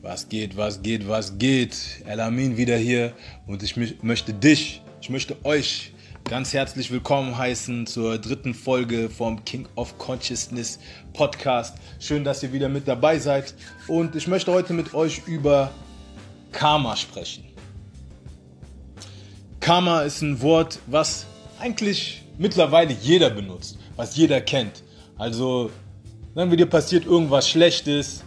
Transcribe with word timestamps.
Was 0.00 0.28
geht, 0.28 0.56
was 0.56 0.80
geht, 0.80 1.08
was 1.08 1.38
geht? 1.38 1.76
Elamin 2.06 2.56
wieder 2.56 2.76
hier 2.76 3.12
und 3.48 3.64
ich 3.64 3.76
möchte 4.00 4.32
dich, 4.32 4.80
ich 5.00 5.10
möchte 5.10 5.34
euch 5.44 5.92
ganz 6.22 6.52
herzlich 6.52 6.92
willkommen 6.92 7.36
heißen 7.36 7.84
zur 7.88 8.16
dritten 8.18 8.54
Folge 8.54 9.10
vom 9.10 9.44
King 9.44 9.66
of 9.74 9.98
Consciousness 9.98 10.78
Podcast. 11.14 11.78
Schön, 11.98 12.22
dass 12.22 12.44
ihr 12.44 12.52
wieder 12.52 12.68
mit 12.68 12.86
dabei 12.86 13.18
seid 13.18 13.54
und 13.88 14.14
ich 14.14 14.28
möchte 14.28 14.52
heute 14.52 14.72
mit 14.72 14.94
euch 14.94 15.22
über 15.26 15.72
Karma 16.52 16.94
sprechen. 16.94 17.42
Karma 19.58 20.02
ist 20.02 20.22
ein 20.22 20.40
Wort, 20.40 20.78
was 20.86 21.26
eigentlich 21.58 22.22
mittlerweile 22.38 22.94
jeder 23.02 23.30
benutzt, 23.30 23.76
was 23.96 24.16
jeder 24.16 24.40
kennt. 24.40 24.84
Also, 25.16 25.72
wir 26.34 26.46
dir 26.56 26.66
passiert 26.66 27.04
irgendwas 27.04 27.48
Schlechtes, 27.48 28.22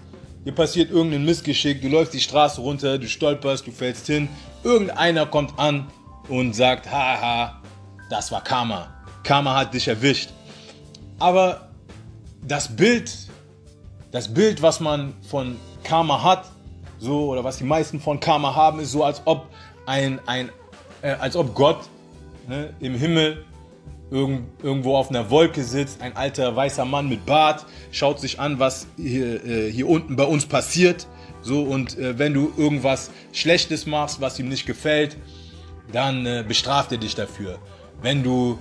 dir 0.45 0.53
passiert 0.53 0.91
irgendein 0.91 1.25
Missgeschick, 1.25 1.81
du 1.81 1.87
läufst 1.87 2.13
die 2.13 2.19
Straße 2.19 2.61
runter, 2.61 2.97
du 2.97 3.07
stolperst, 3.07 3.67
du 3.67 3.71
fällst 3.71 4.07
hin, 4.07 4.29
irgendeiner 4.63 5.25
kommt 5.25 5.57
an 5.57 5.87
und 6.29 6.53
sagt, 6.53 6.91
haha, 6.91 7.61
das 8.09 8.31
war 8.31 8.43
Karma. 8.43 8.93
Karma 9.23 9.55
hat 9.55 9.73
dich 9.73 9.87
erwischt. 9.87 10.29
Aber 11.19 11.69
das 12.41 12.75
Bild, 12.75 13.11
das 14.11 14.33
Bild, 14.33 14.61
was 14.61 14.79
man 14.79 15.13
von 15.29 15.55
Karma 15.83 16.23
hat, 16.23 16.45
so 16.99 17.29
oder 17.29 17.43
was 17.43 17.57
die 17.57 17.63
meisten 17.63 17.99
von 17.99 18.19
Karma 18.19 18.55
haben, 18.55 18.79
ist 18.79 18.91
so, 18.91 19.03
als 19.03 19.21
ob 19.25 19.47
ein, 19.85 20.19
ein 20.25 20.49
äh, 21.01 21.11
als 21.11 21.35
ob 21.35 21.53
Gott 21.55 21.79
ne, 22.47 22.73
im 22.79 22.95
Himmel 22.95 23.45
irgendwo 24.11 24.95
auf 24.95 25.09
einer 25.09 25.29
Wolke 25.29 25.63
sitzt, 25.63 26.01
ein 26.01 26.15
alter 26.15 26.55
weißer 26.55 26.85
Mann 26.85 27.07
mit 27.07 27.25
Bart, 27.25 27.65
schaut 27.91 28.19
sich 28.19 28.39
an, 28.39 28.59
was 28.59 28.87
hier, 28.97 29.43
äh, 29.45 29.71
hier 29.71 29.87
unten 29.87 30.15
bei 30.15 30.25
uns 30.25 30.45
passiert. 30.45 31.07
So, 31.41 31.63
und 31.63 31.97
äh, 31.97 32.19
wenn 32.19 32.33
du 32.33 32.51
irgendwas 32.57 33.09
Schlechtes 33.31 33.85
machst, 33.85 34.21
was 34.21 34.37
ihm 34.37 34.49
nicht 34.49 34.65
gefällt, 34.65 35.17
dann 35.91 36.25
äh, 36.25 36.43
bestraft 36.47 36.91
er 36.91 36.97
dich 36.97 37.15
dafür. 37.15 37.59
Wenn 38.01 38.21
du, 38.21 38.59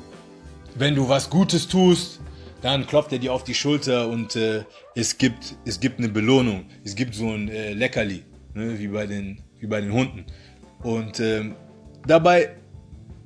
wenn 0.77 0.95
du 0.95 1.09
was 1.09 1.29
Gutes 1.29 1.69
tust, 1.69 2.21
dann 2.63 2.87
klopft 2.87 3.13
er 3.13 3.19
dir 3.19 3.33
auf 3.33 3.45
die 3.45 3.55
Schulter 3.55 4.09
und 4.09 4.37
äh, 4.37 4.65
es, 4.95 5.19
gibt, 5.19 5.57
es 5.65 5.81
gibt 5.81 5.99
eine 5.99 6.09
Belohnung. 6.09 6.67
Es 6.85 6.95
gibt 6.95 7.15
so 7.15 7.31
ein 7.31 7.49
äh, 7.49 7.73
Leckerli, 7.73 8.23
ne, 8.55 8.79
wie, 8.79 8.89
bei 8.89 9.07
den, 9.07 9.43
wie 9.59 9.67
bei 9.67 9.81
den 9.81 9.93
Hunden. 9.93 10.27
Und 10.83 11.21
ähm, 11.21 11.57
dabei 12.07 12.57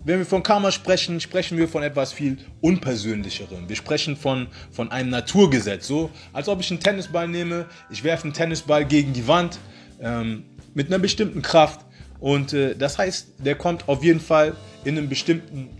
wenn 0.05 0.19
wir 0.19 0.27
von 0.27 0.43
Karma 0.43 0.71
sprechen, 0.71 1.19
sprechen 1.21 1.57
wir 1.57 1.67
von 1.67 1.83
etwas 1.83 2.13
viel 2.13 2.39
Unpersönlicherem. 2.61 3.69
Wir 3.69 3.77
sprechen 3.77 4.17
von, 4.17 4.49
von 4.71 4.91
einem 4.91 5.11
Naturgesetz. 5.11 5.87
So, 5.87 6.11
als 6.33 6.49
ob 6.49 6.61
ich 6.61 6.71
einen 6.71 6.81
Tennisball 6.81 7.27
nehme, 7.27 7.67
ich 7.91 8.05
werfe 8.05 8.25
einen 8.25 8.35
Tennisball 8.35 8.85
gegen 8.85 9.15
die 9.15 9.27
Wand 9.27 9.59
ähm, 10.01 10.45
mit 10.75 10.89
einer 10.89 10.99
bestimmten 10.99 11.41
Kraft. 11.41 11.81
Und 12.21 12.53
äh, 12.53 12.77
das 12.77 12.99
heißt, 12.99 13.35
der 13.39 13.55
kommt 13.55 13.89
auf 13.89 14.05
jeden 14.05 14.21
Fall 14.21 14.55
in 14.85 14.99
einem 14.99 15.09
bestimmten, 15.09 15.71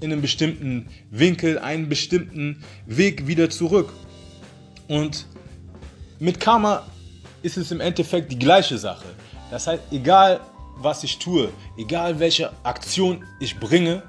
in 0.00 0.12
einem 0.12 0.22
bestimmten 0.22 0.88
Winkel, 1.10 1.58
einen 1.58 1.88
bestimmten 1.88 2.64
Weg 2.86 3.28
wieder 3.28 3.48
zurück. 3.48 3.92
Und 4.88 5.26
mit 6.18 6.40
Karma 6.40 6.84
ist 7.42 7.56
es 7.56 7.70
im 7.70 7.80
Endeffekt 7.80 8.32
die 8.32 8.38
gleiche 8.38 8.76
Sache. 8.76 9.06
Das 9.50 9.66
heißt, 9.66 9.82
egal 9.92 10.40
was 10.82 11.04
ich 11.04 11.18
tue, 11.18 11.50
egal 11.76 12.18
welche 12.18 12.52
Aktion 12.62 13.24
ich 13.40 13.58
bringe, 13.58 14.02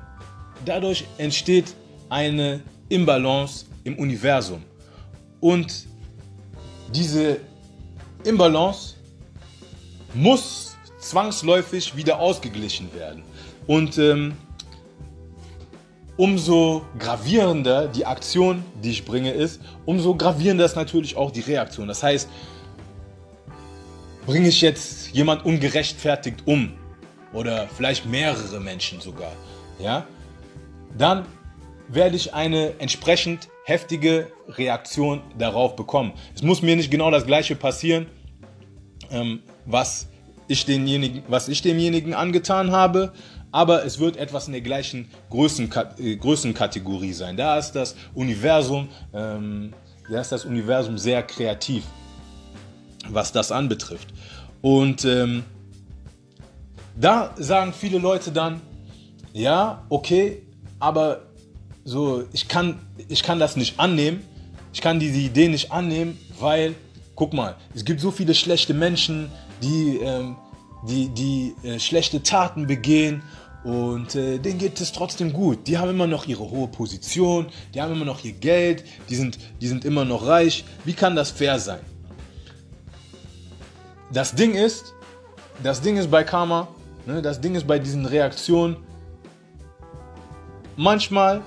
dadurch 0.65 1.05
entsteht 1.17 1.75
eine 2.09 2.61
Imbalance 2.89 3.65
im 3.83 3.97
Universum. 3.97 4.63
Und 5.39 5.87
diese 6.93 7.39
Imbalance 8.23 8.95
muss 10.13 10.77
zwangsläufig 10.99 11.95
wieder 11.95 12.19
ausgeglichen 12.19 12.93
werden. 12.93 13.23
Und 13.67 13.97
ähm, 13.97 14.33
umso 16.17 16.83
gravierender 16.99 17.87
die 17.87 18.05
Aktion, 18.05 18.63
die 18.81 18.91
ich 18.91 19.05
bringe, 19.05 19.31
ist, 19.31 19.61
umso 19.85 20.15
gravierender 20.15 20.65
ist 20.65 20.75
natürlich 20.75 21.15
auch 21.15 21.31
die 21.31 21.41
Reaktion. 21.41 21.87
Das 21.87 22.03
heißt, 22.03 22.29
bringe 24.25 24.47
ich 24.47 24.61
jetzt 24.61 25.11
jemand 25.13 25.45
ungerechtfertigt 25.45 26.43
um 26.45 26.73
oder 27.33 27.67
vielleicht 27.67 28.05
mehrere 28.05 28.59
Menschen 28.59 29.01
sogar, 29.01 29.31
ja, 29.79 30.05
dann 30.97 31.25
werde 31.87 32.15
ich 32.15 32.33
eine 32.33 32.79
entsprechend 32.79 33.49
heftige 33.65 34.31
Reaktion 34.47 35.21
darauf 35.37 35.75
bekommen. 35.75 36.13
Es 36.35 36.43
muss 36.43 36.61
mir 36.61 36.75
nicht 36.75 36.91
genau 36.91 37.11
das 37.11 37.25
gleiche 37.25 37.55
passieren, 37.55 38.07
ähm, 39.11 39.41
was, 39.65 40.07
ich 40.47 40.65
denjenigen, 40.65 41.23
was 41.27 41.47
ich 41.47 41.61
demjenigen 41.61 42.13
angetan 42.13 42.71
habe, 42.71 43.13
aber 43.51 43.85
es 43.85 43.99
wird 43.99 44.17
etwas 44.17 44.47
in 44.47 44.53
der 44.53 44.61
gleichen 44.61 45.09
Größen, 45.29 45.69
äh, 45.99 46.15
Größenkategorie 46.15 47.13
sein. 47.13 47.37
Da 47.37 47.57
ist 47.57 47.73
das 47.73 47.95
Universum, 48.13 48.89
ähm, 49.13 49.73
da 50.09 50.21
ist 50.21 50.31
das 50.31 50.45
Universum 50.45 50.97
sehr 50.97 51.23
kreativ 51.23 51.83
was 53.09 53.31
das 53.31 53.51
anbetrifft. 53.51 54.13
Und 54.61 55.05
ähm, 55.05 55.43
da 56.95 57.33
sagen 57.37 57.73
viele 57.73 57.97
Leute 57.97 58.31
dann, 58.31 58.61
ja, 59.33 59.83
okay, 59.89 60.43
aber 60.79 61.21
so, 61.83 62.23
ich 62.33 62.47
kann, 62.47 62.79
ich 63.09 63.23
kann 63.23 63.39
das 63.39 63.55
nicht 63.55 63.79
annehmen. 63.79 64.21
Ich 64.73 64.81
kann 64.81 64.99
diese 64.99 65.19
Idee 65.19 65.49
nicht 65.49 65.71
annehmen, 65.71 66.17
weil, 66.39 66.75
guck 67.15 67.33
mal, 67.33 67.55
es 67.75 67.85
gibt 67.85 67.99
so 67.99 68.11
viele 68.11 68.33
schlechte 68.33 68.73
Menschen, 68.73 69.29
die, 69.61 69.97
ähm, 69.97 70.35
die, 70.87 71.09
die 71.09 71.55
äh, 71.63 71.79
schlechte 71.79 72.23
Taten 72.23 72.67
begehen 72.67 73.21
und 73.63 74.15
äh, 74.15 74.39
denen 74.39 74.59
geht 74.59 74.81
es 74.81 74.91
trotzdem 74.91 75.31
gut. 75.31 75.67
Die 75.67 75.77
haben 75.77 75.89
immer 75.89 76.07
noch 76.07 76.27
ihre 76.27 76.49
hohe 76.49 76.67
Position, 76.67 77.47
die 77.73 77.81
haben 77.81 77.93
immer 77.93 78.05
noch 78.05 78.23
ihr 78.23 78.33
Geld, 78.33 78.83
die 79.09 79.15
sind, 79.15 79.37
die 79.61 79.67
sind 79.67 79.85
immer 79.85 80.05
noch 80.05 80.25
reich. 80.25 80.65
Wie 80.85 80.93
kann 80.93 81.15
das 81.15 81.31
fair 81.31 81.59
sein? 81.59 81.79
Das 84.13 84.35
Ding 84.35 84.53
ist, 84.53 84.93
das 85.63 85.81
Ding 85.81 85.97
ist 85.97 86.09
bei 86.09 86.23
Karma, 86.23 86.67
ne, 87.05 87.21
das 87.21 87.41
Ding 87.41 87.55
ist 87.55 87.65
bei 87.65 87.79
diesen 87.79 88.05
Reaktionen, 88.05 88.77
manchmal 90.77 91.41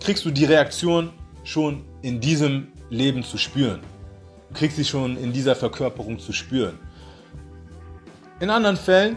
kriegst 0.00 0.24
du 0.24 0.30
die 0.30 0.44
Reaktion 0.44 1.12
schon 1.44 1.84
in 2.02 2.20
diesem 2.20 2.68
Leben 2.88 3.24
zu 3.24 3.36
spüren. 3.36 3.80
Du 4.48 4.54
kriegst 4.54 4.76
sie 4.76 4.84
schon 4.84 5.16
in 5.16 5.32
dieser 5.32 5.56
Verkörperung 5.56 6.18
zu 6.20 6.32
spüren. 6.32 6.78
In 8.38 8.48
anderen 8.50 8.76
Fällen 8.76 9.16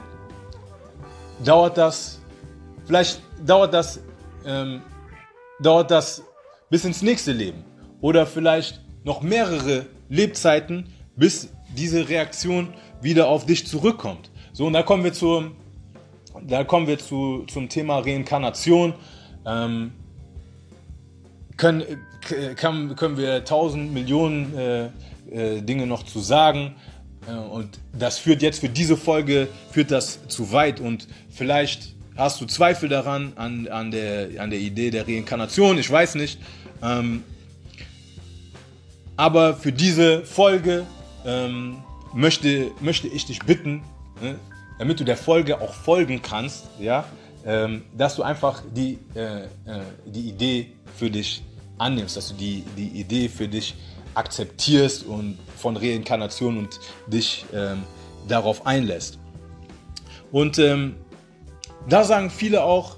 dauert 1.43 1.77
das, 1.77 2.19
vielleicht 2.85 3.21
dauert 3.45 3.73
das, 3.73 3.99
ähm, 4.45 4.81
dauert 5.61 5.91
das 5.91 6.23
bis 6.69 6.83
ins 6.83 7.03
nächste 7.03 7.31
Leben. 7.31 7.63
Oder 8.01 8.25
vielleicht 8.25 8.81
noch 9.03 9.21
mehrere 9.21 9.85
Lebzeiten, 10.07 10.91
bis 11.15 11.49
diese 11.75 12.09
Reaktion 12.09 12.73
wieder 13.01 13.27
auf 13.27 13.45
dich 13.45 13.67
zurückkommt. 13.67 14.29
So, 14.53 14.67
und 14.67 14.73
da 14.73 14.83
kommen 14.83 15.03
wir, 15.03 15.13
zur, 15.13 15.51
da 16.41 16.63
kommen 16.63 16.87
wir 16.87 16.99
zu, 16.99 17.45
zum 17.47 17.69
Thema 17.69 17.99
Reinkarnation. 17.99 18.93
Ähm, 19.45 19.91
können, 21.57 21.83
kann, 22.55 22.95
können 22.95 23.17
wir 23.17 23.43
tausend 23.45 23.93
Millionen 23.93 24.57
äh, 24.57 24.85
äh, 25.31 25.61
Dinge 25.61 25.85
noch 25.87 26.03
zu 26.03 26.19
sagen. 26.19 26.75
Äh, 27.27 27.31
und 27.33 27.79
das 27.93 28.17
führt 28.17 28.41
jetzt 28.41 28.59
für 28.59 28.69
diese 28.69 28.97
Folge 28.97 29.47
führt 29.71 29.91
das 29.91 30.27
zu 30.27 30.51
weit. 30.51 30.79
Und 30.79 31.07
vielleicht 31.29 31.95
hast 32.15 32.41
du 32.41 32.45
Zweifel 32.45 32.89
daran, 32.89 33.33
an, 33.35 33.67
an, 33.67 33.91
der, 33.91 34.41
an 34.41 34.49
der 34.49 34.59
Idee 34.59 34.89
der 34.89 35.07
Reinkarnation. 35.07 35.77
Ich 35.77 35.89
weiß 35.89 36.15
nicht. 36.15 36.39
Ähm, 36.81 37.23
aber 39.15 39.53
für 39.53 39.71
diese 39.71 40.23
Folge 40.23 40.85
ähm, 41.25 41.83
möchte, 42.13 42.71
möchte 42.79 43.07
ich 43.07 43.25
dich 43.25 43.39
bitten, 43.39 43.83
ne, 44.21 44.39
damit 44.77 44.99
du 44.99 45.03
der 45.03 45.17
Folge 45.17 45.61
auch 45.61 45.73
folgen 45.73 46.21
kannst, 46.21 46.67
ja, 46.79 47.05
ähm, 47.45 47.83
dass 47.95 48.15
du 48.15 48.23
einfach 48.23 48.63
die, 48.73 48.99
äh, 49.15 49.43
äh, 49.43 49.47
die 50.05 50.29
Idee 50.29 50.71
für 50.95 51.09
dich 51.09 51.43
annimmst, 51.77 52.17
dass 52.17 52.29
du 52.29 52.35
die, 52.35 52.63
die 52.77 52.87
Idee 52.99 53.29
für 53.29 53.47
dich 53.47 53.75
akzeptierst 54.15 55.05
und 55.05 55.37
von 55.57 55.77
Reinkarnation 55.77 56.57
und 56.57 56.79
dich 57.07 57.45
ähm, 57.53 57.83
darauf 58.27 58.65
einlässt. 58.65 59.19
Und 60.31 60.59
ähm, 60.59 60.95
da 61.87 62.03
sagen 62.03 62.29
viele 62.29 62.63
auch, 62.63 62.97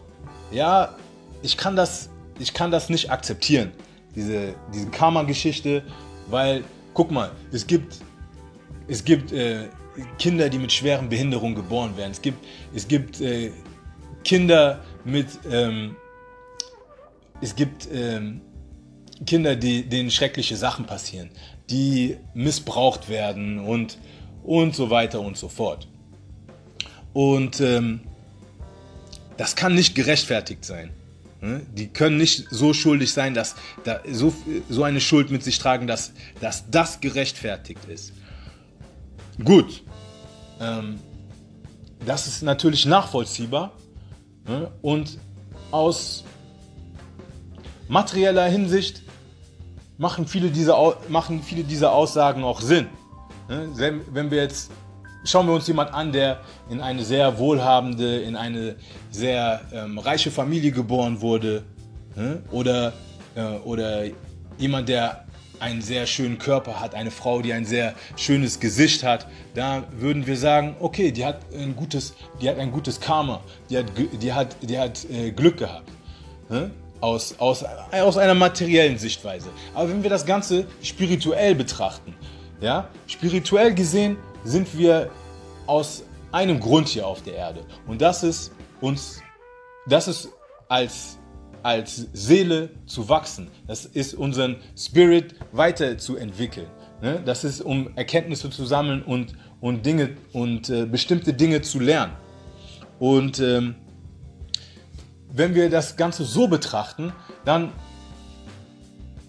ja, 0.52 0.96
ich 1.42 1.58
kann 1.58 1.76
das, 1.76 2.10
ich 2.40 2.54
kann 2.54 2.72
das 2.72 2.90
nicht 2.90 3.12
akzeptieren, 3.12 3.72
diese, 4.16 4.56
diese 4.74 4.88
Karma-Geschichte, 4.88 5.84
weil, 6.28 6.64
guck 6.94 7.12
mal, 7.12 7.32
es 7.52 7.66
gibt 7.68 8.00
es 8.92 9.06
gibt 9.06 9.32
äh, 9.32 9.70
Kinder, 10.20 10.50
die 10.50 10.58
mit 10.58 10.74
schweren 10.74 11.08
Behinderungen 11.08 11.56
geboren 11.56 11.96
werden. 11.96 12.12
Es 12.12 12.22
gibt, 12.22 12.46
es 12.76 12.88
gibt 12.90 13.22
äh, 13.22 13.52
Kinder 14.26 14.84
mit, 15.06 15.28
ähm, 15.50 15.96
es 17.40 17.56
gibt 17.56 17.88
ähm, 17.92 18.42
Kinder, 19.26 19.56
die, 19.56 19.88
denen 19.88 20.12
schreckliche 20.12 20.58
Sachen 20.58 20.86
passieren, 20.86 21.30
die 21.70 22.18
missbraucht 22.34 23.08
werden 23.08 23.60
und, 23.60 23.98
und 24.44 24.76
so 24.76 24.90
weiter 24.90 25.22
und 25.22 25.38
so 25.38 25.48
fort. 25.48 25.88
Und 27.14 27.62
ähm, 27.62 28.02
das 29.38 29.56
kann 29.56 29.74
nicht 29.74 29.96
gerechtfertigt 29.96 30.66
sein. 30.66 30.92
Ne? 31.40 31.62
Die 31.74 31.88
können 31.88 32.18
nicht 32.18 32.48
so 32.50 32.74
schuldig 32.74 33.14
sein, 33.14 33.36
dass 33.36 33.56
da 33.86 34.02
so, 34.12 34.34
so 34.70 34.84
eine 34.84 35.00
Schuld 35.00 35.32
mit 35.32 35.44
sich 35.44 35.60
tragen, 35.60 35.88
dass, 35.88 36.12
dass 36.42 36.70
das 36.70 37.00
gerechtfertigt 37.00 37.86
ist. 37.88 38.12
Gut, 39.44 39.84
ähm, 40.60 41.00
das 42.06 42.28
ist 42.28 42.42
natürlich 42.44 42.86
nachvollziehbar 42.86 43.72
ne? 44.48 44.72
und 44.82 45.18
aus 45.72 46.24
materieller 47.88 48.46
Hinsicht 48.48 49.04
machen 49.98 50.28
viele 50.28 50.50
dieser, 50.50 50.96
machen 51.10 51.42
viele 51.44 51.64
dieser 51.64 51.92
Aussagen 51.94 52.44
auch 52.44 52.62
Sinn. 52.62 52.88
Ne? 53.50 53.70
Wenn 54.12 54.32
wir 54.32 54.44
jetzt, 54.44 54.72
schauen 55.24 55.48
wir 55.48 55.54
uns 55.54 55.68
jemand 55.68 55.94
an, 55.94 56.12
der 56.12 56.42
in 56.70 56.82
eine 56.82 57.04
sehr 57.04 57.38
wohlhabende, 57.38 58.22
in 58.22 58.36
eine 58.36 58.76
sehr 59.12 59.62
ähm, 59.72 59.98
reiche 59.98 60.32
Familie 60.32 60.72
geboren 60.72 61.22
wurde 61.22 61.64
ne? 62.16 62.42
oder, 62.52 62.94
äh, 63.36 63.58
oder 63.64 64.06
jemand, 64.58 64.90
der 64.90 65.26
einen 65.62 65.82
sehr 65.82 66.08
schönen 66.08 66.38
Körper 66.38 66.80
hat, 66.80 66.96
eine 66.96 67.12
Frau, 67.12 67.42
die 67.42 67.54
ein 67.54 67.66
sehr 67.66 67.94
schönes 68.16 68.60
Gesicht 68.60 69.04
hat, 69.04 69.28
da 69.54 69.84
würden 69.92 70.28
wir 70.28 70.38
sagen, 70.38 70.76
okay, 70.80 71.12
die 71.12 71.26
hat 71.26 71.40
ein 71.54 71.76
gutes, 71.76 72.14
die 72.42 72.50
hat 72.50 72.58
ein 72.58 72.72
gutes 72.72 73.00
Karma, 73.00 73.42
die 73.70 73.78
hat, 73.78 73.86
die 74.22 74.34
hat, 74.34 74.58
die 74.62 74.78
hat 74.78 75.06
äh, 75.10 75.32
Glück 75.32 75.58
gehabt. 75.58 75.90
Ne? 76.50 76.72
aus, 77.02 77.36
aus, 77.40 77.66
aus 77.92 78.18
einer 78.18 78.36
materiellen 78.36 78.98
Sichtweise. 78.98 79.50
Aber 79.74 79.90
wenn 79.90 80.04
wir 80.04 80.10
das 80.10 80.26
Ganze 80.26 80.66
spirituell 80.82 81.56
betrachten, 81.56 82.16
ja, 82.62 82.88
spirituell 83.08 83.74
gesehen 83.74 84.18
sind 84.44 84.78
wir 84.78 85.10
aus 85.68 86.04
einem 86.32 86.60
Grund 86.60 86.88
hier 86.88 87.06
auf 87.06 87.22
der 87.24 87.36
Erde. 87.36 87.66
Und 87.88 88.02
das 88.02 88.24
ist 88.24 88.52
uns, 88.80 89.22
das 89.88 90.08
ist 90.08 90.30
als, 90.70 91.18
als 91.64 92.08
Seele 92.14 92.70
zu 92.86 93.10
wachsen. 93.10 93.50
Das 93.68 93.86
ist 93.86 94.14
unseren 94.14 94.58
Spirit 94.78 95.36
weiterzuentwickeln. 95.52 96.68
Ne? 97.02 97.22
Das 97.26 97.44
ist, 97.44 97.62
um 97.62 97.96
Erkenntnisse 97.96 98.50
zu 98.50 98.66
sammeln 98.66 99.02
und, 99.04 99.34
und 99.60 99.86
Dinge 99.86 100.18
und 100.34 100.70
äh, 100.70 100.86
bestimmte 100.86 101.34
Dinge 101.34 101.62
zu 101.62 101.80
lernen. 101.80 102.14
Und 103.00 103.40
ähm, 103.40 103.76
wenn 105.34 105.56
wir 105.56 105.70
das 105.70 105.96
Ganze 105.96 106.24
so 106.24 106.48
betrachten, 106.48 107.14
dann 107.46 107.72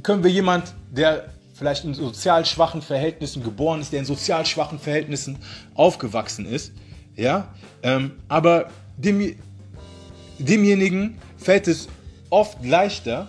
können 0.03 0.25
wir 0.25 0.31
jemand, 0.31 0.75
der 0.91 1.29
vielleicht 1.55 1.85
in 1.85 1.95
sozial 1.95 2.45
schwachen 2.45 2.83
Verhältnissen 2.83 3.43
geboren 3.43 3.81
ist, 3.81 3.93
der 3.93 4.01
in 4.01 4.05
sozial 4.05 4.45
schwachen 4.45 4.79
Verhältnissen 4.79 5.39
aufgewachsen 5.75 6.45
ist, 6.45 6.73
ja, 7.15 7.55
ähm, 7.83 8.13
aber 8.29 8.69
dem, 8.97 9.37
demjenigen 10.39 11.19
fällt 11.37 11.69
es 11.69 11.89
oft 12.33 12.65
leichter, 12.65 13.29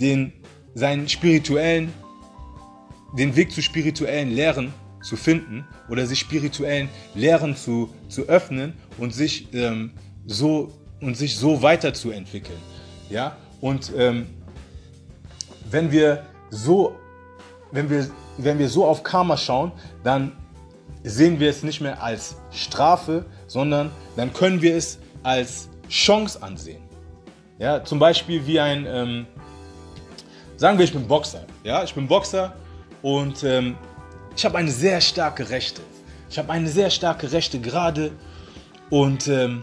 den, 0.00 0.32
seinen 0.74 1.08
spirituellen, 1.08 1.92
den 3.18 3.34
Weg 3.34 3.50
zu 3.50 3.62
spirituellen 3.62 4.30
Lehren 4.30 4.72
zu 5.02 5.16
finden 5.16 5.66
oder 5.90 6.06
sich 6.06 6.20
spirituellen 6.20 6.88
Lehren 7.14 7.56
zu, 7.56 7.92
zu 8.08 8.22
öffnen 8.28 8.74
und 8.98 9.12
sich 9.12 9.52
ähm, 9.52 9.90
so 10.24 10.72
und 11.00 11.16
sich 11.16 11.36
so 11.36 11.62
weiterzuentwickeln. 11.62 12.58
Ja? 13.10 13.36
Und 13.60 13.92
ähm, 13.96 14.26
wenn 15.70 15.90
wir 15.90 16.24
so, 16.50 16.94
wenn 17.72 17.90
wir, 17.90 18.08
wenn 18.38 18.58
wir 18.58 18.68
so 18.68 18.84
auf 18.84 19.02
Karma 19.02 19.36
schauen, 19.36 19.72
dann 20.04 20.32
sehen 21.02 21.40
wir 21.40 21.50
es 21.50 21.64
nicht 21.64 21.80
mehr 21.80 22.00
als 22.00 22.36
Strafe, 22.52 23.24
sondern 23.48 23.90
dann 24.16 24.32
können 24.32 24.62
wir 24.62 24.76
es 24.76 24.98
als 25.24 25.68
Chance 25.88 26.40
ansehen. 26.42 26.86
Ja, 27.58 27.82
zum 27.82 27.98
Beispiel 27.98 28.46
wie 28.46 28.60
ein, 28.60 28.86
ähm, 28.86 29.26
sagen 30.56 30.76
wir, 30.78 30.84
ich 30.84 30.92
bin 30.92 31.06
Boxer. 31.06 31.44
Ja, 31.64 31.82
ich 31.82 31.94
bin 31.94 32.06
Boxer 32.06 32.54
und 33.02 33.42
ähm, 33.44 33.76
ich 34.36 34.44
habe 34.44 34.58
eine 34.58 34.70
sehr 34.70 35.00
starke 35.00 35.48
Rechte. 35.48 35.80
Ich 36.28 36.38
habe 36.38 36.52
eine 36.52 36.68
sehr 36.68 36.90
starke 36.90 37.32
Rechte 37.32 37.58
gerade 37.58 38.10
und 38.90 39.26
ähm, 39.28 39.62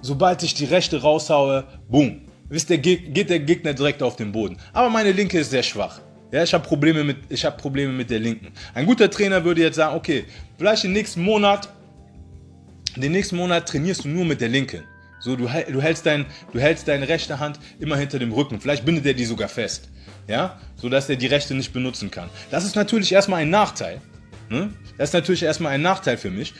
sobald 0.00 0.42
ich 0.42 0.54
die 0.54 0.64
rechte 0.64 1.02
raushaue, 1.02 1.64
boom, 1.88 2.22
wisst 2.48 2.70
ihr, 2.70 2.78
geht 2.78 3.28
der 3.28 3.40
Gegner 3.40 3.74
direkt 3.74 4.02
auf 4.02 4.16
den 4.16 4.32
Boden. 4.32 4.56
Aber 4.72 4.88
meine 4.88 5.12
linke 5.12 5.38
ist 5.38 5.50
sehr 5.50 5.62
schwach. 5.62 6.00
Ja, 6.32 6.42
ich 6.42 6.54
habe 6.54 6.66
Probleme 6.66 7.04
mit, 7.04 7.44
habe 7.44 7.56
Probleme 7.56 7.92
mit 7.92 8.08
der 8.08 8.20
linken. 8.20 8.52
Ein 8.72 8.86
guter 8.86 9.10
Trainer 9.10 9.44
würde 9.44 9.62
jetzt 9.62 9.76
sagen, 9.76 9.96
okay, 9.96 10.24
vielleicht 10.56 10.84
den 10.84 10.92
nächsten 10.92 11.22
Monat, 11.22 11.68
den 12.96 13.12
nächsten 13.12 13.36
Monat 13.36 13.68
trainierst 13.68 14.04
du 14.04 14.08
nur 14.08 14.24
mit 14.24 14.40
der 14.40 14.48
linken. 14.48 14.84
So, 15.20 15.36
du, 15.36 15.44
du, 15.44 15.82
hältst 15.82 16.06
dein, 16.06 16.26
du 16.52 16.58
hältst 16.58 16.88
deine 16.88 17.08
rechte 17.08 17.38
Hand 17.38 17.60
immer 17.78 17.96
hinter 17.96 18.18
dem 18.18 18.32
Rücken. 18.32 18.60
Vielleicht 18.60 18.84
bindet 18.84 19.06
er 19.06 19.14
die 19.14 19.26
sogar 19.26 19.48
fest. 19.48 19.88
Ja, 20.26 20.58
so 20.76 20.88
dass 20.88 21.08
er 21.08 21.16
die 21.16 21.26
rechte 21.26 21.54
nicht 21.54 21.72
benutzen 21.72 22.10
kann. 22.10 22.30
Das 22.50 22.64
ist 22.64 22.76
natürlich 22.76 23.12
erstmal 23.12 23.42
ein 23.42 23.50
Nachteil. 23.50 24.00
Ne? 24.48 24.70
Das 24.98 25.10
ist 25.10 25.12
natürlich 25.12 25.42
erstmal 25.42 25.72
ein 25.72 25.82
Nachteil 25.82 26.16
für 26.16 26.30
mich. 26.30 26.54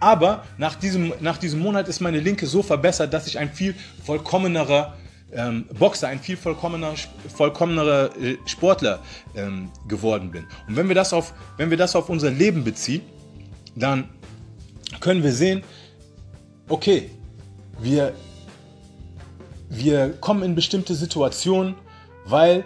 Aber 0.00 0.44
nach 0.58 0.74
diesem, 0.74 1.12
nach 1.20 1.38
diesem 1.38 1.60
Monat 1.60 1.88
ist 1.88 2.00
meine 2.00 2.20
Linke 2.20 2.46
so 2.46 2.62
verbessert, 2.62 3.14
dass 3.14 3.26
ich 3.26 3.38
ein 3.38 3.52
viel 3.52 3.74
vollkommenerer 4.04 4.96
ähm, 5.32 5.66
Boxer, 5.78 6.08
ein 6.08 6.20
viel 6.20 6.36
vollkommener, 6.36 6.94
vollkommenerer 7.34 8.10
äh, 8.16 8.36
Sportler 8.46 9.02
ähm, 9.34 9.70
geworden 9.88 10.30
bin. 10.30 10.46
Und 10.68 10.76
wenn 10.76 10.88
wir, 10.88 10.94
das 10.94 11.12
auf, 11.12 11.34
wenn 11.56 11.70
wir 11.70 11.76
das 11.76 11.96
auf 11.96 12.08
unser 12.08 12.30
Leben 12.30 12.64
beziehen, 12.64 13.02
dann 13.74 14.08
können 15.00 15.22
wir 15.22 15.32
sehen, 15.32 15.62
okay, 16.68 17.10
wir, 17.78 18.14
wir 19.68 20.10
kommen 20.20 20.42
in 20.42 20.54
bestimmte 20.54 20.94
Situationen, 20.94 21.74
weil 22.24 22.64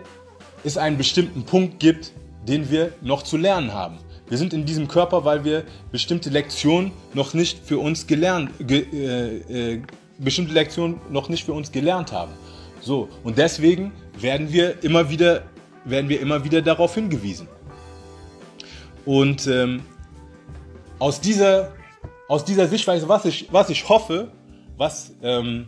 es 0.64 0.76
einen 0.76 0.96
bestimmten 0.96 1.44
Punkt 1.44 1.80
gibt, 1.80 2.12
den 2.46 2.70
wir 2.70 2.92
noch 3.02 3.22
zu 3.22 3.36
lernen 3.36 3.72
haben. 3.72 3.98
Wir 4.28 4.38
sind 4.38 4.52
in 4.52 4.64
diesem 4.64 4.86
Körper, 4.86 5.24
weil 5.24 5.44
wir 5.44 5.64
bestimmte 5.90 6.30
Lektionen 6.30 6.92
noch 7.14 7.34
nicht 7.34 7.58
für 7.64 7.78
uns 7.78 8.06
gelernt, 8.06 8.50
ge, 8.60 8.86
äh, 8.92 9.74
äh, 9.74 9.82
bestimmte 10.18 10.52
Lektionen 10.52 11.00
noch 11.10 11.28
nicht 11.28 11.44
für 11.44 11.52
uns 11.52 11.72
gelernt 11.72 12.12
haben. 12.12 12.32
So 12.80 13.08
und 13.24 13.38
deswegen 13.38 13.92
werden 14.18 14.52
wir 14.52 14.82
immer 14.84 15.10
wieder, 15.10 15.42
werden 15.84 16.08
wir 16.08 16.20
immer 16.20 16.44
wieder 16.44 16.62
darauf 16.62 16.94
hingewiesen. 16.94 17.48
Und 19.04 19.46
ähm, 19.46 19.82
aus 20.98 21.20
dieser, 21.20 21.72
aus 22.28 22.44
dieser 22.44 22.68
Sichtweise, 22.68 23.08
was 23.08 23.24
ich, 23.24 23.48
was 23.50 23.70
ich 23.70 23.88
hoffe, 23.88 24.30
was 24.80 25.12
ähm, 25.22 25.66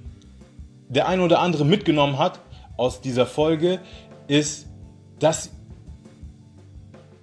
der 0.88 1.06
eine 1.06 1.22
oder 1.22 1.40
andere 1.40 1.66
mitgenommen 1.66 2.18
hat 2.18 2.40
aus 2.78 3.02
dieser 3.02 3.26
Folge, 3.26 3.80
ist, 4.26 4.66
dass 5.18 5.50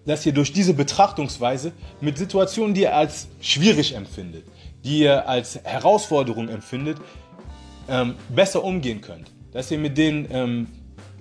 dass 0.05 0.25
ihr 0.25 0.33
durch 0.33 0.53
diese 0.53 0.73
Betrachtungsweise 0.73 1.71
mit 2.01 2.17
Situationen, 2.17 2.73
die 2.73 2.81
ihr 2.81 2.95
als 2.95 3.27
schwierig 3.41 3.95
empfindet, 3.95 4.43
die 4.83 5.01
ihr 5.01 5.27
als 5.27 5.59
Herausforderung 5.63 6.47
empfindet, 6.49 6.97
ähm, 7.87 8.15
besser 8.29 8.63
umgehen 8.63 9.01
könnt. 9.01 9.31
Dass 9.51 9.69
ihr 9.69 9.77
mit 9.77 9.97
denen 9.97 10.27
ähm, 10.31 10.67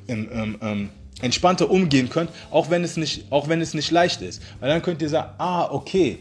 ähm, 0.07 0.91
entspannter 1.21 1.71
umgehen 1.71 2.09
könnt, 2.09 2.31
auch 2.51 2.71
wenn, 2.71 2.83
es 2.83 2.97
nicht, 2.97 3.31
auch 3.31 3.49
wenn 3.49 3.61
es 3.61 3.75
nicht 3.75 3.91
leicht 3.91 4.23
ist. 4.23 4.41
Weil 4.61 4.71
dann 4.71 4.81
könnt 4.81 5.03
ihr 5.03 5.09
sagen, 5.09 5.33
ah, 5.37 5.69
okay, 5.71 6.21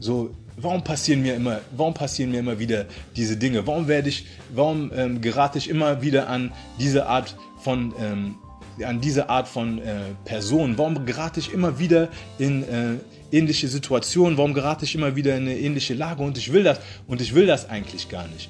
so, 0.00 0.30
warum 0.60 0.82
passieren 0.82 1.22
mir 1.22 1.34
immer, 1.34 1.60
warum 1.76 1.94
passieren 1.94 2.30
mir 2.30 2.40
immer 2.40 2.58
wieder 2.58 2.86
diese 3.16 3.36
Dinge? 3.36 3.66
Warum 3.66 3.88
werde 3.88 4.08
ich, 4.08 4.26
warum 4.54 4.90
ähm, 4.94 5.20
gerate 5.20 5.58
ich 5.58 5.68
immer 5.68 6.02
wieder 6.02 6.28
an 6.28 6.52
diese 6.78 7.06
Art 7.06 7.36
von 7.62 7.94
ähm, 8.00 8.36
an 8.84 9.00
diese 9.00 9.28
Art 9.28 9.48
von 9.48 9.78
äh, 9.78 9.96
Person? 10.24 10.78
Warum 10.78 11.04
gerate 11.04 11.40
ich 11.40 11.52
immer 11.52 11.78
wieder 11.78 12.08
in 12.38 12.62
äh, 12.62 13.36
ähnliche 13.36 13.68
Situationen? 13.68 14.38
Warum 14.38 14.54
gerate 14.54 14.84
ich 14.84 14.94
immer 14.94 15.16
wieder 15.16 15.36
in 15.36 15.42
eine 15.42 15.58
ähnliche 15.58 15.94
Lage? 15.94 16.22
Und 16.22 16.38
ich 16.38 16.52
will 16.52 16.62
das 16.62 16.78
und 17.06 17.20
ich 17.20 17.34
will 17.34 17.46
das 17.46 17.68
eigentlich 17.68 18.08
gar 18.08 18.28
nicht. 18.28 18.48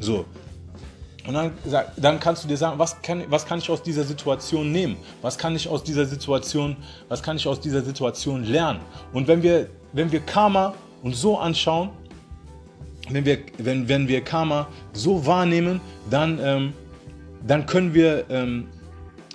So. 0.00 0.24
Und 1.26 1.34
dann, 1.34 1.52
dann 1.96 2.18
kannst 2.18 2.44
du 2.44 2.48
dir 2.48 2.56
sagen, 2.56 2.78
was 2.78 3.02
kann, 3.02 3.22
was 3.28 3.46
kann 3.46 3.58
ich 3.58 3.68
aus 3.70 3.82
dieser 3.82 4.04
Situation 4.04 4.72
nehmen? 4.72 4.96
Was 5.22 5.36
kann 5.36 5.54
ich 5.54 5.68
aus 5.68 5.84
dieser 5.84 6.06
Situation, 6.06 6.76
was 7.08 7.22
kann 7.22 7.36
ich 7.36 7.46
aus 7.46 7.60
dieser 7.60 7.82
Situation 7.82 8.42
lernen? 8.42 8.80
Und 9.12 9.28
wenn 9.28 9.42
wir, 9.42 9.68
wenn 9.92 10.10
wir 10.10 10.20
Karma 10.20 10.74
uns 11.02 11.20
so 11.20 11.38
anschauen, 11.38 11.90
wenn 13.08 13.24
wir, 13.24 13.38
wenn, 13.58 13.88
wenn 13.88 14.08
wir 14.08 14.20
Karma 14.20 14.68
so 14.92 15.26
wahrnehmen, 15.26 15.80
dann, 16.10 16.38
ähm, 16.42 16.72
dann 17.46 17.66
können 17.66 17.94
wir 17.94 18.26
ähm, 18.30 18.68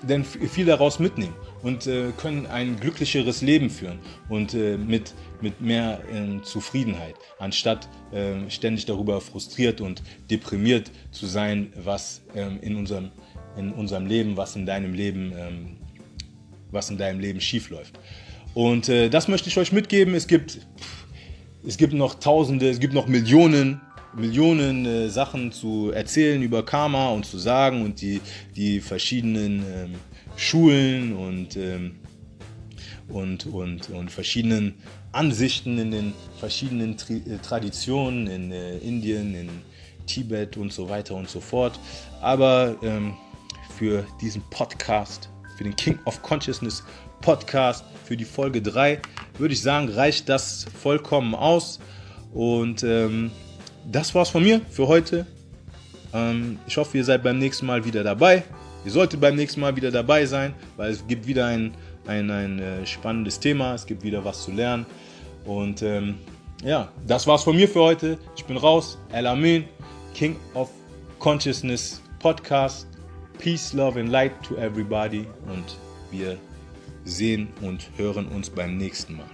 denn 0.03 0.23
viel 0.23 0.65
daraus 0.65 0.99
mitnehmen 0.99 1.33
und 1.61 1.87
äh, 1.87 2.11
können 2.17 2.45
ein 2.45 2.79
glücklicheres 2.79 3.41
Leben 3.41 3.69
führen 3.69 3.99
und 4.29 4.53
äh, 4.53 4.77
mit, 4.77 5.13
mit 5.41 5.61
mehr 5.61 5.99
äh, 6.13 6.41
Zufriedenheit, 6.43 7.15
anstatt 7.39 7.89
ähm, 8.13 8.49
ständig 8.49 8.85
darüber 8.85 9.19
frustriert 9.19 9.81
und 9.81 10.03
deprimiert 10.29 10.91
zu 11.11 11.25
sein, 11.25 11.73
was 11.75 12.21
ähm, 12.35 12.59
in, 12.61 12.75
unserem, 12.75 13.09
in 13.57 13.71
unserem 13.71 14.05
Leben, 14.05 14.37
was 14.37 14.55
in 14.55 14.65
deinem 14.65 14.93
Leben, 14.93 15.33
ähm, 15.35 15.77
was 16.71 16.89
in 16.89 16.97
deinem 16.97 17.19
Leben 17.19 17.41
schief 17.41 17.69
läuft. 17.71 17.97
Und 18.53 18.87
äh, 18.87 19.09
das 19.09 19.27
möchte 19.27 19.49
ich 19.49 19.57
euch 19.57 19.71
mitgeben. 19.71 20.13
Es 20.13 20.27
gibt, 20.27 20.59
es 21.67 21.77
gibt 21.77 21.93
noch 21.93 22.15
Tausende, 22.15 22.69
es 22.69 22.79
gibt 22.79 22.93
noch 22.93 23.07
Millionen, 23.07 23.81
Millionen 24.15 24.85
äh, 24.85 25.09
Sachen 25.09 25.51
zu 25.51 25.91
erzählen 25.91 26.41
über 26.41 26.63
Karma 26.63 27.09
und 27.09 27.25
zu 27.25 27.37
sagen 27.37 27.83
und 27.83 28.01
die, 28.01 28.21
die 28.55 28.79
verschiedenen 28.79 29.63
ähm, 29.73 29.95
Schulen 30.37 31.13
und, 31.13 31.57
ähm, 31.57 31.95
und, 33.09 33.45
und, 33.47 33.89
und 33.89 34.11
verschiedenen 34.11 34.75
Ansichten 35.11 35.77
in 35.77 35.91
den 35.91 36.13
verschiedenen 36.39 36.97
Tri 36.97 37.17
äh, 37.17 37.37
Traditionen 37.41 38.27
in 38.27 38.51
äh, 38.51 38.77
Indien, 38.77 39.35
in 39.35 39.49
Tibet 40.05 40.57
und 40.57 40.71
so 40.71 40.87
weiter 40.87 41.15
und 41.15 41.29
so 41.29 41.39
fort. 41.39 41.79
Aber 42.21 42.75
ähm, 42.83 43.15
für 43.77 44.05
diesen 44.21 44.41
Podcast, 44.49 45.29
für 45.57 45.63
den 45.63 45.75
King 45.75 45.99
of 46.05 46.21
Consciousness 46.21 46.83
Podcast, 47.21 47.85
für 48.05 48.15
die 48.15 48.25
Folge 48.25 48.61
3, 48.61 48.99
würde 49.37 49.53
ich 49.53 49.61
sagen, 49.61 49.89
reicht 49.89 50.29
das 50.29 50.65
vollkommen 50.81 51.35
aus. 51.35 51.79
Und 52.33 52.83
ähm, 52.83 53.31
das 53.91 54.13
war's 54.15 54.29
von 54.29 54.43
mir 54.43 54.61
für 54.69 54.87
heute. 54.87 55.25
Ähm, 56.13 56.59
ich 56.67 56.77
hoffe, 56.77 56.97
ihr 56.97 57.03
seid 57.03 57.23
beim 57.23 57.39
nächsten 57.39 57.65
Mal 57.65 57.83
wieder 57.85 58.03
dabei. 58.03 58.43
Ihr 58.85 58.91
solltet 58.91 59.19
beim 59.19 59.35
nächsten 59.35 59.61
Mal 59.61 59.75
wieder 59.75 59.91
dabei 59.91 60.25
sein, 60.25 60.53
weil 60.77 60.91
es 60.91 61.05
gibt 61.07 61.25
wieder 61.27 61.47
ein, 61.47 61.73
ein, 62.05 62.29
ein 62.29 62.59
äh, 62.59 62.85
spannendes 62.85 63.39
Thema. 63.39 63.73
Es 63.73 63.85
gibt 63.85 64.03
wieder 64.03 64.23
was 64.23 64.43
zu 64.43 64.51
lernen. 64.51 64.85
Und 65.43 65.81
ähm, 65.81 66.15
ja, 66.63 66.89
das 67.05 67.27
war's 67.27 67.43
von 67.43 67.55
mir 67.55 67.67
für 67.67 67.81
heute. 67.81 68.17
Ich 68.35 68.45
bin 68.45 68.57
raus. 68.57 68.97
El 69.11 69.27
Amin, 69.27 69.65
King 70.13 70.37
of 70.53 70.69
Consciousness 71.19 72.01
Podcast. 72.19 72.87
Peace, 73.39 73.73
Love 73.73 73.99
and 73.99 74.09
Light 74.09 74.31
to 74.43 74.55
everybody. 74.55 75.27
Und 75.47 75.77
wir 76.11 76.37
sehen 77.05 77.47
und 77.61 77.89
hören 77.97 78.27
uns 78.27 78.49
beim 78.49 78.77
nächsten 78.77 79.15
Mal. 79.17 79.29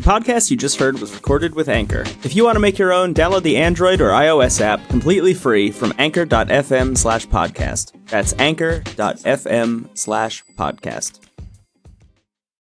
The 0.00 0.06
podcast 0.06 0.50
you 0.50 0.56
just 0.56 0.78
heard 0.78 0.98
was 0.98 1.14
recorded 1.14 1.54
with 1.54 1.68
Anchor. 1.68 2.04
If 2.24 2.34
you 2.34 2.44
want 2.44 2.56
to 2.56 2.60
make 2.60 2.78
your 2.78 2.90
own, 2.90 3.12
download 3.12 3.42
the 3.42 3.58
Android 3.58 4.00
or 4.00 4.08
iOS 4.10 4.60
app 4.60 4.80
completely 4.88 5.34
free 5.34 5.70
from 5.70 5.92
anchor.fm 5.98 6.96
slash 6.96 7.26
podcast. 7.26 7.92
That's 8.08 8.32
anchor.fm 8.38 9.88
slash 9.98 10.42
podcast. 10.56 11.29